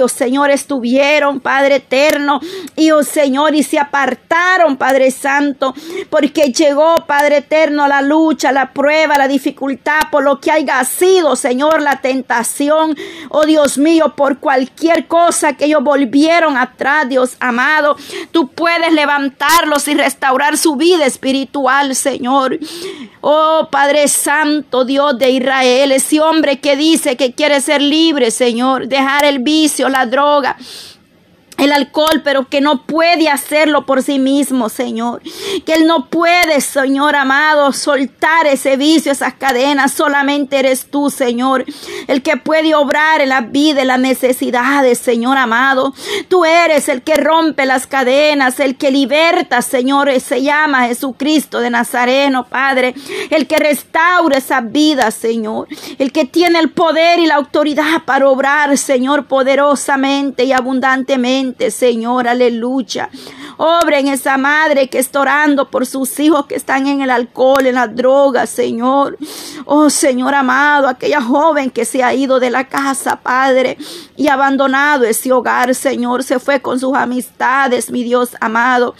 Señor, 0.07 0.51
estuvieron, 0.51 1.39
Padre 1.39 1.75
eterno, 1.75 2.41
y 2.75 2.91
oh 2.91 3.01
Señor, 3.01 3.55
y 3.55 3.63
se 3.63 3.79
apartaron, 3.79 4.75
Padre 4.75 5.09
Santo, 5.09 5.73
porque 6.09 6.51
llegó, 6.51 7.05
Padre 7.05 7.37
eterno, 7.37 7.87
la 7.87 8.01
lucha, 8.01 8.51
la 8.51 8.73
prueba, 8.73 9.17
la 9.17 9.29
dificultad, 9.29 9.99
por 10.11 10.23
lo 10.23 10.41
que 10.41 10.51
haya 10.51 10.83
sido, 10.83 11.37
Señor, 11.37 11.81
la 11.81 12.01
tentación, 12.01 12.97
oh 13.29 13.45
Dios 13.45 13.77
mío, 13.77 14.15
por 14.17 14.39
cualquier 14.39 15.07
cosa 15.07 15.53
que 15.53 15.65
ellos 15.65 15.81
volvieron 15.81 16.57
atrás, 16.57 17.07
Dios 17.07 17.37
amado, 17.39 17.95
tú 18.31 18.49
puedes 18.49 18.91
levantarlos 18.91 19.87
y 19.87 19.93
restaurar 19.93 20.57
su 20.57 20.75
vida 20.75 21.05
espiritual, 21.05 21.95
Señor. 21.95 22.59
Oh 23.21 23.69
Padre 23.71 24.09
Santo, 24.09 24.83
Dios 24.83 25.17
de 25.17 25.29
Israel, 25.29 25.93
ese 26.03 26.19
hombre 26.19 26.59
que 26.59 26.75
dice 26.75 27.15
que 27.15 27.31
quiere 27.31 27.61
ser 27.61 27.81
libre, 27.81 28.29
Señor, 28.29 28.87
dejar 28.87 29.23
el 29.25 29.39
la 29.89 30.05
droga 30.05 30.57
el 31.57 31.71
alcohol, 31.71 32.21
pero 32.23 32.47
que 32.49 32.61
no 32.61 32.83
puede 32.83 33.29
hacerlo 33.29 33.85
por 33.85 34.01
sí 34.01 34.19
mismo, 34.19 34.69
Señor. 34.69 35.21
Que 35.65 35.73
Él 35.73 35.85
no 35.85 36.07
puede, 36.07 36.61
Señor 36.61 37.15
amado, 37.15 37.71
soltar 37.73 38.47
ese 38.47 38.75
vicio, 38.75 39.11
esas 39.11 39.35
cadenas. 39.35 39.91
Solamente 39.93 40.57
eres 40.57 40.87
tú, 40.89 41.09
Señor, 41.09 41.65
el 42.07 42.23
que 42.23 42.37
puede 42.37 42.73
obrar 42.73 43.21
en 43.21 43.29
la 43.29 43.41
vida, 43.41 43.81
en 43.81 43.87
las 43.87 43.99
necesidades, 43.99 44.97
Señor 44.97 45.37
amado. 45.37 45.93
Tú 46.27 46.43
eres 46.45 46.89
el 46.89 47.03
que 47.03 47.15
rompe 47.15 47.65
las 47.65 47.87
cadenas, 47.87 48.59
el 48.59 48.75
que 48.77 48.91
liberta, 48.91 49.61
Señor. 49.61 50.11
Se 50.19 50.41
llama 50.41 50.87
Jesucristo 50.87 51.59
de 51.59 51.69
Nazareno, 51.69 52.45
Padre. 52.45 52.95
El 53.29 53.47
que 53.47 53.57
restaura 53.57 54.37
esa 54.37 54.61
vida, 54.61 55.11
Señor. 55.11 55.67
El 55.99 56.11
que 56.11 56.25
tiene 56.25 56.59
el 56.59 56.71
poder 56.71 57.19
y 57.19 57.27
la 57.27 57.35
autoridad 57.35 58.03
para 58.05 58.27
obrar, 58.27 58.77
Señor, 58.77 59.27
poderosamente 59.27 60.45
y 60.45 60.51
abundantemente 60.51 61.42
Señor, 61.69 62.27
aleluya. 62.27 63.09
Obra 63.57 63.99
en 63.99 64.07
esa 64.07 64.37
madre 64.37 64.89
que 64.89 64.99
está 64.99 65.21
orando 65.21 65.69
por 65.69 65.85
sus 65.85 66.19
hijos 66.19 66.45
que 66.47 66.55
están 66.55 66.87
en 66.87 67.01
el 67.01 67.09
alcohol, 67.09 67.65
en 67.65 67.75
las 67.75 67.95
drogas, 67.95 68.49
Señor. 68.49 69.17
Oh, 69.65 69.89
Señor 69.89 70.33
amado, 70.33 70.87
aquella 70.87 71.21
joven 71.21 71.69
que 71.69 71.85
se 71.85 72.03
ha 72.03 72.13
ido 72.13 72.39
de 72.39 72.49
la 72.49 72.67
casa, 72.67 73.17
Padre, 73.21 73.77
y 74.15 74.27
abandonado 74.27 75.03
ese 75.03 75.31
hogar, 75.31 75.75
Señor, 75.75 76.23
se 76.23 76.39
fue 76.39 76.61
con 76.61 76.79
sus 76.79 76.95
amistades, 76.95 77.91
mi 77.91 78.03
Dios 78.03 78.35
amado. 78.39 78.95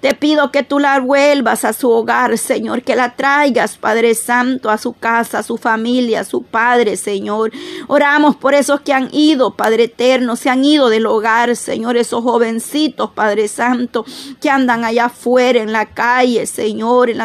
Te 0.00 0.14
pido 0.14 0.50
que 0.50 0.64
tú 0.64 0.78
la 0.78 0.98
vuelvas 0.98 1.64
a 1.64 1.72
su 1.72 1.88
hogar, 1.90 2.36
Señor, 2.36 2.82
que 2.82 2.96
la 2.96 3.14
traigas, 3.14 3.76
Padre 3.76 4.14
Santo, 4.14 4.68
a 4.68 4.78
su 4.78 4.94
casa, 4.94 5.38
a 5.38 5.42
su 5.42 5.58
familia, 5.58 6.20
a 6.20 6.24
su 6.24 6.42
Padre, 6.42 6.96
Señor. 6.96 7.52
Oramos 7.86 8.34
por 8.34 8.54
esos 8.54 8.80
que 8.80 8.92
han 8.92 9.08
ido, 9.12 9.54
Padre 9.54 9.84
eterno, 9.84 10.34
se 10.36 10.50
han 10.50 10.64
ido 10.64 10.88
del 10.88 11.06
hogar, 11.06 11.54
Señor, 11.54 11.81
esos 11.90 12.22
jovencitos, 12.22 13.10
Padre 13.10 13.48
Santo, 13.48 14.04
que 14.40 14.50
andan 14.50 14.84
allá 14.84 15.06
afuera 15.06 15.60
en 15.60 15.72
la 15.72 15.86
calle, 15.86 16.46
Señor, 16.46 17.10
en, 17.10 17.20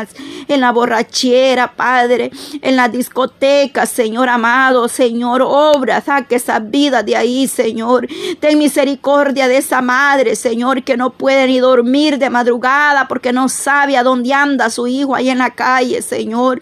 en 0.48 0.62
la 0.62 0.72
borrachera, 0.72 1.76
Padre, 1.76 2.32
en 2.62 2.76
las 2.76 2.92
discotecas, 2.92 3.90
Señor 3.90 4.30
amado, 4.30 4.88
Señor, 4.88 5.42
obra, 5.44 6.02
saque 6.02 6.36
esa 6.36 6.60
vida 6.60 7.04
de 7.04 7.16
ahí, 7.16 7.48
Señor. 7.48 8.08
Ten 8.40 8.58
misericordia 8.58 9.48
de 9.48 9.58
esa 9.58 9.82
madre, 9.82 10.36
Señor, 10.36 10.84
que 10.84 10.98
no 10.98 11.12
puede 11.12 11.48
ni 11.48 11.60
dormir 11.60 12.18
de 12.18 12.30
madrugada 12.30 13.08
porque 13.08 13.34
no 13.34 13.50
sabe 13.50 13.98
a 13.98 14.04
dónde 14.04 14.34
anda 14.34 14.70
su 14.70 14.88
hijo 14.88 15.16
ahí 15.16 15.30
en 15.30 15.38
la 15.38 15.52
calle, 15.52 16.02
Señor. 16.02 16.60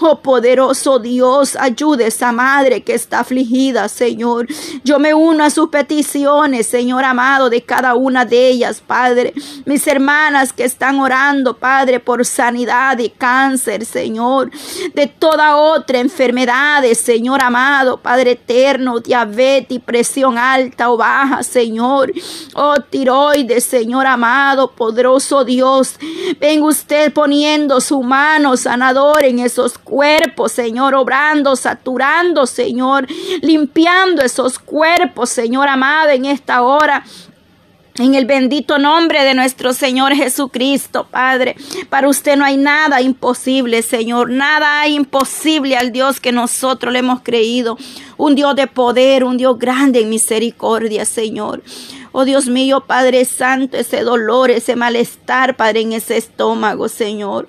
Oh 0.00 0.20
poderoso 0.20 0.98
Dios, 0.98 1.56
ayude 1.56 2.04
a 2.04 2.08
esa 2.08 2.32
madre 2.32 2.82
que 2.82 2.94
está 2.94 3.20
afligida, 3.20 3.88
Señor. 3.88 4.46
Yo 4.84 4.98
me 4.98 5.14
uno 5.14 5.44
a 5.44 5.50
sus 5.50 5.68
peticiones, 5.68 6.66
Señor 6.66 7.04
amado, 7.04 7.35
de 7.50 7.62
cada 7.62 7.94
una 7.94 8.24
de 8.24 8.48
ellas, 8.48 8.82
Padre. 8.84 9.32
Mis 9.64 9.86
hermanas 9.86 10.52
que 10.52 10.64
están 10.64 10.98
orando, 10.98 11.54
Padre, 11.54 12.00
por 12.00 12.24
sanidad 12.24 12.96
de 12.96 13.10
cáncer, 13.10 13.84
Señor, 13.84 14.50
de 14.94 15.06
toda 15.06 15.56
otra 15.56 15.98
enfermedad, 15.98 16.82
Señor 16.94 17.42
amado, 17.42 17.98
Padre 17.98 18.32
eterno, 18.32 19.00
diabetes, 19.00 19.80
presión 19.80 20.38
alta 20.38 20.90
o 20.90 20.96
baja, 20.96 21.42
Señor. 21.42 22.12
Oh, 22.54 22.74
tiroides, 22.90 23.64
Señor 23.64 24.06
amado, 24.06 24.72
poderoso 24.72 25.44
Dios. 25.44 25.98
Venga 26.40 26.66
usted 26.66 27.12
poniendo 27.12 27.80
su 27.80 28.02
mano 28.02 28.56
sanador 28.56 29.24
en 29.24 29.38
esos 29.38 29.78
cuerpos, 29.78 30.52
Señor, 30.52 30.94
obrando, 30.94 31.54
saturando, 31.56 32.46
Señor, 32.46 33.06
limpiando 33.42 34.22
esos 34.22 34.58
cuerpos, 34.58 35.30
Señor 35.30 35.68
amado, 35.68 36.10
en 36.10 36.24
esta 36.24 36.62
hora. 36.62 37.04
En 37.98 38.14
el 38.14 38.26
bendito 38.26 38.78
nombre 38.78 39.24
de 39.24 39.32
nuestro 39.32 39.72
Señor 39.72 40.14
Jesucristo, 40.14 41.06
Padre. 41.10 41.56
Para 41.88 42.08
usted 42.08 42.36
no 42.36 42.44
hay 42.44 42.58
nada 42.58 43.00
imposible, 43.00 43.80
Señor. 43.80 44.30
Nada 44.30 44.80
hay 44.82 44.94
imposible 44.94 45.78
al 45.78 45.92
Dios 45.92 46.20
que 46.20 46.30
nosotros 46.30 46.92
le 46.92 46.98
hemos 46.98 47.22
creído. 47.22 47.78
Un 48.18 48.34
Dios 48.34 48.54
de 48.54 48.66
poder, 48.66 49.24
un 49.24 49.38
Dios 49.38 49.58
grande 49.58 50.00
en 50.00 50.10
misericordia, 50.10 51.06
Señor. 51.06 51.62
Oh 52.18 52.24
Dios 52.24 52.46
mío, 52.46 52.80
Padre 52.80 53.26
Santo, 53.26 53.76
ese 53.76 54.00
dolor, 54.00 54.50
ese 54.50 54.74
malestar, 54.74 55.54
Padre, 55.54 55.82
en 55.82 55.92
ese 55.92 56.16
estómago, 56.16 56.88
Señor. 56.88 57.46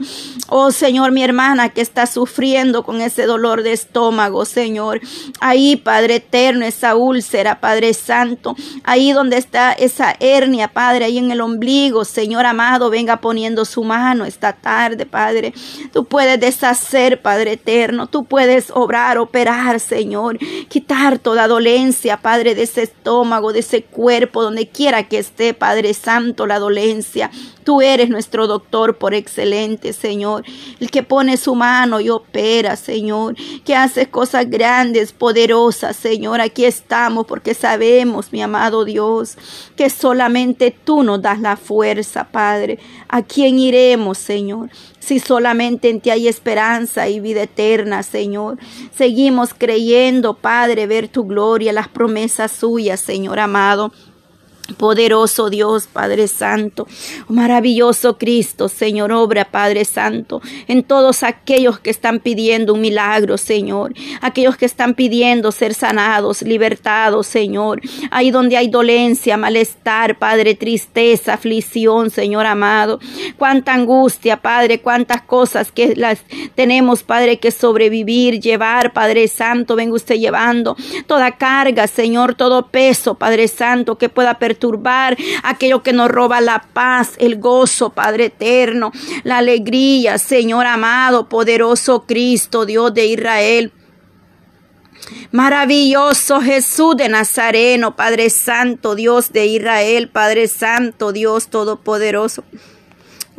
Oh 0.50 0.72
Señor, 0.72 1.14
mi 1.14 1.24
hermana 1.24 1.70
que 1.70 1.80
está 1.80 2.06
sufriendo 2.06 2.84
con 2.84 3.00
ese 3.00 3.26
dolor 3.26 3.64
de 3.64 3.72
estómago, 3.72 4.44
Señor. 4.44 5.00
Ahí, 5.40 5.78
Padre 5.78 6.16
eterno, 6.16 6.66
esa 6.66 6.98
úlcera, 6.98 7.62
Padre 7.62 7.94
Santo. 7.94 8.58
Ahí 8.84 9.14
donde 9.14 9.38
está 9.38 9.72
esa 9.72 10.18
hernia, 10.20 10.68
Padre, 10.68 11.06
ahí 11.06 11.18
en 11.18 11.32
el 11.32 11.40
ombligo, 11.40 12.04
Señor 12.04 12.46
amado, 12.46 12.90
venga 12.90 13.22
poniendo 13.22 13.64
su 13.64 13.86
mano 13.86 14.26
esta 14.26 14.52
tarde, 14.52 15.06
Padre. 15.06 15.54
Tú 15.94 16.04
puedes 16.04 16.42
deshacer, 16.42 17.22
Padre 17.22 17.54
eterno. 17.54 18.08
Tú 18.08 18.26
puedes 18.26 18.70
obrar, 18.72 19.18
operar, 19.18 19.80
Señor. 19.80 20.38
Quitar 20.68 21.20
toda 21.20 21.48
dolencia, 21.48 22.18
Padre, 22.18 22.54
de 22.54 22.64
ese 22.64 22.84
estómago, 22.84 23.54
de 23.54 23.60
ese 23.60 23.84
cuerpo 23.84 24.44
donde 24.44 24.57
quiera 24.66 25.08
que 25.08 25.20
esté, 25.20 25.54
Padre 25.54 25.94
Santo, 25.94 26.48
la 26.48 26.58
dolencia. 26.58 27.30
Tú 27.64 27.82
eres 27.82 28.10
nuestro 28.10 28.48
doctor 28.48 28.98
por 28.98 29.14
excelente, 29.14 29.94
Señor. 29.94 30.44
El 30.80 30.90
que 30.90 31.04
pone 31.04 31.38
su 31.38 31.54
mano 31.54 32.00
y 32.00 32.10
opera, 32.10 32.76
Señor. 32.76 33.36
Que 33.64 33.76
hace 33.76 34.10
cosas 34.10 34.50
grandes, 34.50 35.12
poderosas, 35.12 35.96
Señor. 35.96 36.42
Aquí 36.42 36.66
estamos 36.66 37.28
porque 37.28 37.54
sabemos, 37.54 38.32
mi 38.32 38.42
amado 38.42 38.86
Dios, 38.86 39.38
que 39.76 39.90
solamente 39.90 40.72
tú 40.72 41.04
nos 41.04 41.22
das 41.22 41.40
la 41.40 41.58
fuerza, 41.58 42.30
Padre. 42.32 42.80
¿A 43.10 43.22
quién 43.22 43.60
iremos, 43.60 44.18
Señor? 44.18 44.70
Si 45.00 45.20
solamente 45.20 45.90
en 45.90 46.02
ti 46.02 46.10
hay 46.10 46.28
esperanza 46.28 47.08
y 47.08 47.20
vida 47.20 47.44
eterna, 47.44 48.04
Señor. 48.04 48.58
Seguimos 48.94 49.54
creyendo, 49.54 50.34
Padre, 50.34 50.88
ver 50.88 51.08
tu 51.08 51.26
gloria, 51.26 51.72
las 51.72 51.88
promesas 51.88 52.52
suyas, 52.52 53.00
Señor 53.00 53.40
amado. 53.40 53.94
Poderoso 54.76 55.50
Dios, 55.50 55.88
Padre 55.88 56.28
Santo, 56.28 56.88
maravilloso 57.30 58.18
Cristo, 58.18 58.68
Señor, 58.68 59.12
obra, 59.14 59.46
Padre 59.46 59.86
Santo, 59.86 60.42
en 60.68 60.84
todos 60.84 61.24
aquellos 61.24 61.80
que 61.80 61.90
están 61.90 62.20
pidiendo 62.20 62.74
un 62.74 62.82
milagro, 62.82 63.38
Señor, 63.38 63.94
aquellos 64.22 64.58
que 64.58 64.66
están 64.66 64.94
pidiendo 64.94 65.52
ser 65.52 65.74
sanados, 65.74 66.42
libertados, 66.42 67.28
Señor, 67.28 67.82
ahí 68.12 68.30
donde 68.30 68.58
hay 68.58 68.68
dolencia, 68.68 69.38
malestar, 69.38 70.20
Padre, 70.20 70.54
tristeza, 70.56 71.36
aflicción, 71.36 72.10
Señor 72.10 72.46
amado, 72.46 73.00
cuánta 73.38 73.74
angustia, 73.74 74.42
Padre, 74.42 74.82
cuántas 74.82 75.22
cosas 75.22 75.72
que 75.72 75.96
las 75.96 76.20
tenemos, 76.56 77.04
Padre, 77.04 77.40
que 77.40 77.52
sobrevivir, 77.52 78.42
llevar, 78.42 78.92
Padre 78.92 79.28
Santo, 79.30 79.76
venga 79.76 79.96
usted 79.96 80.16
llevando 80.16 80.76
toda 81.08 81.32
carga, 81.38 81.88
Señor, 81.88 82.36
todo 82.36 82.68
peso, 82.68 83.16
Padre 83.16 83.48
Santo, 83.48 83.98
que 83.98 84.10
pueda 84.10 84.38
perder 84.38 84.57
perturbar, 84.58 85.16
aquello 85.44 85.84
que 85.84 85.94
nos 85.94 86.10
roba 86.10 86.42
la 86.42 86.66
paz, 86.74 87.14
el 87.20 87.40
gozo, 87.40 87.92
Padre 87.92 88.26
eterno, 88.26 88.92
la 89.24 89.38
alegría, 89.38 90.18
Señor 90.18 90.66
amado, 90.66 91.30
poderoso 91.30 92.06
Cristo, 92.06 92.66
Dios 92.66 92.94
de 92.94 93.06
Israel. 93.06 93.72
Maravilloso 95.32 96.42
Jesús 96.42 96.98
de 96.98 97.08
Nazareno, 97.08 97.96
Padre 97.96 98.30
Santo, 98.30 98.96
Dios 98.96 99.32
de 99.32 99.46
Israel, 99.46 100.10
Padre 100.10 100.48
Santo, 100.48 101.12
Dios 101.12 101.50
Todopoderoso. 101.50 102.44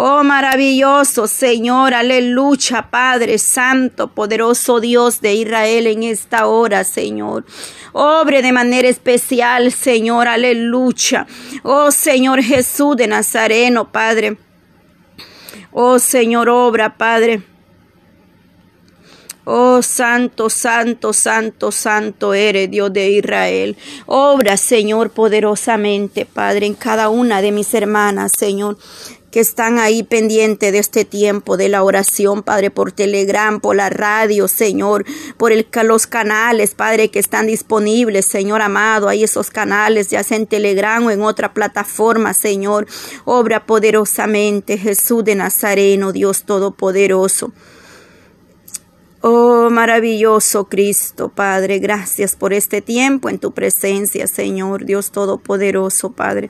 Oh 0.01 0.23
maravilloso 0.23 1.27
Señor, 1.27 1.93
aleluya, 1.93 2.89
Padre 2.89 3.37
Santo, 3.37 4.07
poderoso 4.07 4.79
Dios 4.79 5.21
de 5.21 5.35
Israel 5.35 5.89
en 5.89 6.05
esta 6.05 6.47
hora, 6.47 6.85
Señor. 6.85 7.45
Obre 7.93 8.41
de 8.41 8.53
manera 8.53 8.87
especial, 8.87 9.73
Señor, 9.73 10.29
aleluya. 10.29 11.27
Oh 11.65 11.91
Señor 11.91 12.45
Jesús 12.45 12.97
de 12.97 13.09
Nazareno, 13.09 13.91
Padre. 13.91 14.39
Oh 15.73 15.99
Señor, 15.99 16.49
obra, 16.49 16.97
Padre. 16.97 17.43
Oh 19.51 19.83
Santo, 19.83 20.49
Santo, 20.49 21.13
Santo, 21.13 21.73
Santo 21.73 22.35
eres 22.35 22.71
Dios 22.71 22.93
de 22.93 23.11
Israel. 23.11 23.77
Obra, 24.07 24.59
Señor, 24.59 25.11
poderosamente, 25.11 26.25
Padre, 26.25 26.67
en 26.67 26.75
cada 26.75 27.09
una 27.09 27.41
de 27.41 27.51
mis 27.51 27.75
hermanas, 27.75 28.31
Señor 28.39 28.77
que 29.31 29.41
están 29.41 29.79
ahí 29.79 30.03
pendientes 30.03 30.73
de 30.73 30.79
este 30.79 31.05
tiempo 31.05 31.57
de 31.57 31.69
la 31.69 31.83
oración, 31.83 32.43
Padre, 32.43 32.71
por 32.71 32.93
Telegram, 32.93 33.61
por 33.61 33.77
la 33.77 33.91
radio, 33.91 34.49
Señor, 34.49 35.05
por 35.37 35.53
los 35.85 36.07
canales, 36.07 36.75
Padre, 36.75 37.11
que 37.11 37.19
están 37.19 37.47
disponibles, 37.47 38.27
Señor 38.27 38.63
amado, 38.63 39.09
ahí 39.09 39.25
esos 39.25 39.51
canales, 39.51 40.09
ya 40.09 40.23
sea 40.23 40.37
en 40.37 40.47
Telegram 40.47 41.05
o 41.05 41.11
en 41.11 41.23
otra 41.23 41.53
plataforma, 41.53 42.33
Señor, 42.33 42.87
obra 43.25 43.67
poderosamente, 43.67 44.79
Jesús 44.79 45.25
de 45.25 45.35
Nazareno, 45.35 46.13
Dios 46.13 46.45
Todopoderoso. 46.45 47.53
Oh, 49.21 49.69
maravilloso 49.69 50.69
Cristo, 50.69 51.29
Padre, 51.29 51.81
gracias 51.81 52.37
por 52.37 52.53
este 52.53 52.81
tiempo 52.81 53.29
en 53.29 53.41
tu 53.41 53.51
presencia, 53.51 54.29
Señor, 54.29 54.85
Dios 54.85 55.11
Todopoderoso, 55.11 56.13
Padre. 56.13 56.47